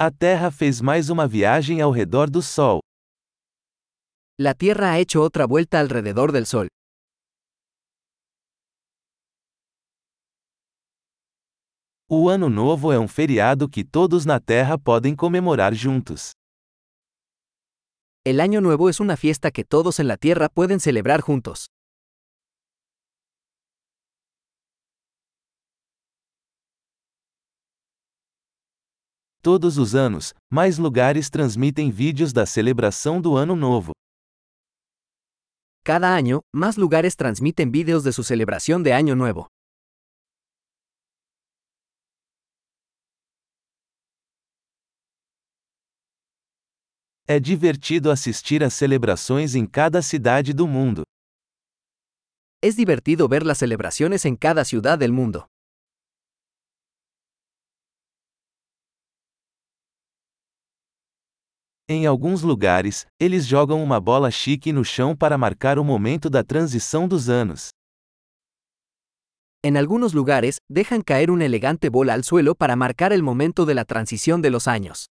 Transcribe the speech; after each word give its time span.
A 0.00 0.12
Terra 0.12 0.52
fez 0.52 0.80
mais 0.80 1.10
uma 1.10 1.26
viagem 1.26 1.80
ao 1.80 1.90
redor 1.90 2.30
do 2.30 2.40
Sol. 2.40 2.78
La 4.40 4.54
Tierra 4.54 4.92
ha 4.92 5.00
hecho 5.00 5.20
otra 5.20 5.44
vuelta 5.44 5.80
alrededor 5.80 6.30
del 6.30 6.46
Sol. 6.46 6.68
O 12.08 12.28
Ano 12.28 12.48
Novo 12.48 12.92
é 12.92 12.98
um 13.00 13.08
feriado 13.08 13.68
que 13.68 13.82
todos 13.82 14.24
na 14.24 14.38
Terra 14.38 14.78
podem 14.78 15.16
comemorar 15.16 15.74
juntos. 15.74 16.30
El 18.24 18.38
Año 18.38 18.60
Nuevo 18.60 18.88
es 18.88 19.00
una 19.00 19.16
fiesta 19.16 19.50
que 19.50 19.64
todos 19.64 19.98
en 19.98 20.06
la 20.06 20.16
Tierra 20.16 20.48
pueden 20.48 20.78
celebrar 20.78 21.22
juntos. 21.22 21.66
Todos 29.40 29.78
os 29.78 29.94
anos, 29.94 30.34
mais 30.50 30.78
lugares 30.78 31.30
transmitem 31.30 31.92
vídeos 31.92 32.32
da 32.32 32.44
celebração 32.44 33.20
do 33.20 33.36
Ano 33.36 33.54
Novo. 33.54 33.92
Cada 35.84 36.12
año, 36.12 36.40
más 36.52 36.76
lugares 36.76 37.14
transmiten 37.14 37.70
vídeos 37.70 38.02
de 38.02 38.12
su 38.12 38.24
celebración 38.24 38.82
de 38.82 38.92
Año 38.92 39.14
Nuevo. 39.14 39.46
É 47.28 47.38
divertido 47.38 48.10
assistir 48.10 48.64
às 48.64 48.74
celebrações 48.74 49.54
em 49.54 49.66
cada 49.66 50.02
cidade 50.02 50.52
do 50.52 50.66
mundo. 50.66 51.04
Es 52.60 52.74
divertido 52.74 53.28
ver 53.28 53.44
las 53.44 53.58
celebraciones 53.58 54.24
en 54.24 54.34
cada 54.34 54.64
ciudad 54.64 54.98
del 54.98 55.12
mundo. 55.12 55.46
Em 61.90 62.04
alguns 62.04 62.42
lugares, 62.42 63.06
eles 63.18 63.46
jogam 63.46 63.82
uma 63.82 63.98
bola 63.98 64.30
chique 64.30 64.74
no 64.74 64.84
chão 64.84 65.16
para 65.16 65.38
marcar 65.38 65.78
o 65.78 65.84
momento 65.84 66.28
da 66.28 66.44
transição 66.44 67.08
dos 67.08 67.30
anos. 67.30 67.70
En 69.64 69.78
algunos 69.78 70.12
lugares, 70.12 70.58
dejan 70.68 71.00
caer 71.00 71.30
una 71.30 71.46
elegante 71.46 71.88
bola 71.88 72.12
al 72.12 72.24
suelo 72.24 72.54
para 72.54 72.76
marcar 72.76 73.14
el 73.14 73.22
momento 73.22 73.64
de 73.64 73.74
la 73.74 73.86
transición 73.86 74.42
de 74.42 74.50
los 74.50 74.68
años. 74.68 75.06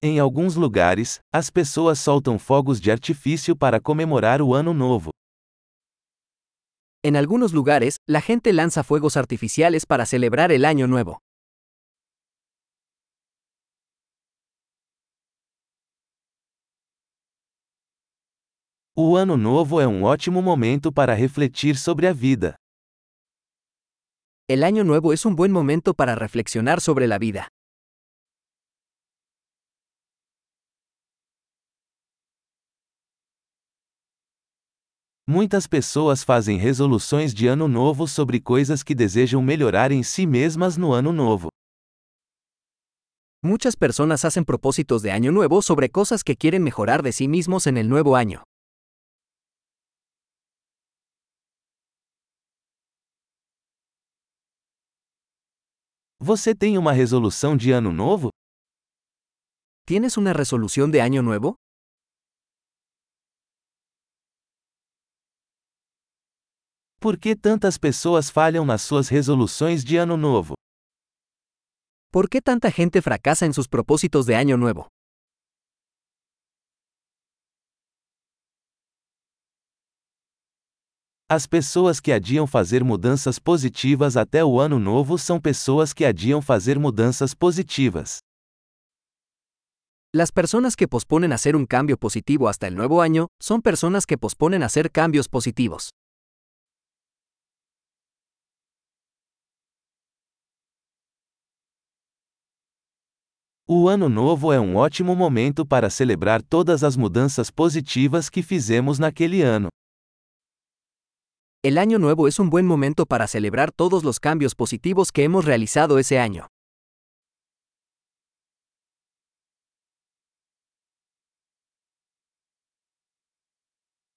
Em 0.00 0.20
alguns 0.20 0.54
lugares, 0.54 1.18
as 1.32 1.50
pessoas 1.50 1.98
soltam 1.98 2.38
fogos 2.38 2.80
de 2.80 2.92
artifício 2.92 3.56
para 3.56 3.80
comemorar 3.80 4.40
o 4.40 4.54
Ano 4.54 4.72
Novo. 4.72 5.10
En 7.02 7.16
algunos 7.16 7.54
lugares, 7.54 7.96
la 8.06 8.20
gente 8.20 8.52
lanza 8.52 8.84
fuegos 8.84 9.16
artificiales 9.16 9.86
para 9.86 10.04
celebrar 10.04 10.52
el 10.52 10.66
Año 10.66 10.86
Nuevo. 10.86 11.22
O 18.94 19.16
Ano 19.16 19.38
Novo 19.38 19.80
é 19.80 19.86
um 19.86 20.02
ótimo 20.02 20.42
momento 20.42 20.92
para 20.92 21.14
refletir 21.14 21.78
sobre 21.78 22.06
a 22.06 22.12
vida. 22.12 22.56
El 24.46 24.62
Año 24.62 24.84
Nuevo 24.84 25.14
es 25.14 25.24
un 25.24 25.36
buen 25.36 25.52
momento 25.52 25.94
para 25.94 26.14
reflexionar 26.16 26.82
sobre 26.82 27.06
la 27.06 27.18
vida. 27.18 27.48
Muitas 35.26 35.66
pessoas 35.66 36.24
fazem 36.24 36.56
resoluções 36.58 37.32
de 37.32 37.46
ano 37.46 37.68
novo 37.68 38.08
sobre 38.08 38.40
coisas 38.40 38.82
que 38.82 38.94
desejam 38.94 39.42
melhorar 39.42 39.92
em 39.92 40.02
si 40.02 40.26
mesmas 40.26 40.76
no 40.76 40.92
ano 40.92 41.12
novo. 41.12 41.48
Muchas 43.42 43.76
personas 43.76 44.24
hacen 44.24 44.44
propósitos 44.44 45.02
de 45.02 45.10
Año 45.10 45.32
Nuevo 45.32 45.62
sobre 45.62 45.88
cosas 45.88 46.22
que 46.22 46.36
quieren 46.36 46.62
mejorar 46.62 47.02
de 47.02 47.12
sí 47.12 47.28
mismos 47.28 47.66
en 47.66 47.76
el 47.76 47.88
nuevo 47.88 48.16
año. 48.16 48.42
Você 56.22 56.54
tem 56.54 56.76
uma 56.76 56.92
resolução 56.92 57.56
de 57.56 57.72
ano 57.72 57.90
novo? 57.92 58.30
¿Tienes 59.86 60.18
una 60.18 60.32
resolución 60.34 60.90
de 60.90 61.00
Año 61.00 61.22
Nuevo? 61.22 61.56
Por 67.02 67.16
que 67.16 67.34
tantas 67.34 67.78
pessoas 67.78 68.28
falham 68.28 68.62
nas 68.66 68.82
suas 68.82 69.08
resoluções 69.08 69.82
de 69.82 69.96
ano 69.96 70.18
novo? 70.18 70.52
¿Por 72.12 72.28
qué 72.28 72.42
tanta 72.42 72.70
gente 72.70 73.00
fracasa 73.00 73.46
en 73.46 73.54
sus 73.54 73.68
propósitos 73.68 74.26
de 74.26 74.34
Año 74.34 74.58
Nuevo? 74.58 74.86
As 81.26 81.46
pessoas 81.46 82.00
que 82.00 82.12
adiam 82.12 82.46
fazer 82.46 82.84
mudanças 82.84 83.38
positivas 83.38 84.18
até 84.18 84.44
o 84.44 84.60
ano 84.60 84.78
novo 84.78 85.16
são 85.16 85.40
pessoas 85.40 85.94
que 85.94 86.04
adiam 86.04 86.42
fazer 86.42 86.78
mudanças 86.78 87.34
positivas. 87.34 88.18
Las 90.12 90.32
personas 90.32 90.76
que 90.76 90.86
posponen 90.86 91.32
hacer 91.32 91.56
un 91.56 91.64
cambio 91.64 91.96
positivo 91.96 92.46
hasta 92.46 92.66
el 92.66 92.74
nuevo 92.74 93.00
año 93.00 93.28
son 93.40 93.62
personas 93.62 94.04
que 94.04 94.18
posponen 94.18 94.62
hacer 94.62 94.90
cambios 94.90 95.28
positivos. 95.30 95.90
O 103.72 103.88
ano 103.88 104.08
novo 104.08 104.52
é 104.52 104.58
um 104.58 104.74
ótimo 104.74 105.14
momento 105.14 105.64
para 105.64 105.88
celebrar 105.90 106.42
todas 106.42 106.82
as 106.82 106.96
mudanças 106.96 107.52
positivas 107.52 108.28
que 108.28 108.42
fizemos 108.42 108.98
naquele 108.98 109.42
ano. 109.42 109.68
El 111.62 111.78
Año 111.78 112.00
Nuevo 112.00 112.26
es 112.26 112.40
un 112.40 112.50
buen 112.50 112.66
momento 112.66 113.06
para 113.06 113.28
celebrar 113.28 113.70
todos 113.70 114.02
los 114.02 114.18
cambios 114.18 114.56
positivos 114.56 115.12
que 115.12 115.22
hemos 115.22 115.44
realizado 115.44 116.00
ese 116.00 116.18
año. 116.18 116.48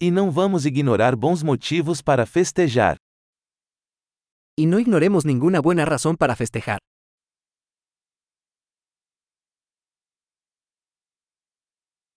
E 0.00 0.10
não 0.10 0.32
vamos 0.32 0.66
ignorar 0.66 1.14
bons 1.14 1.44
motivos 1.44 2.02
para 2.02 2.26
festejar. 2.26 2.96
Y 4.58 4.66
no 4.66 4.80
ignoremos 4.80 5.24
ninguna 5.24 5.60
buena 5.60 5.84
razón 5.84 6.16
para 6.16 6.34
festejar. 6.34 6.80